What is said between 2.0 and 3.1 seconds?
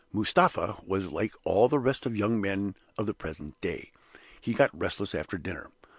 of you young men of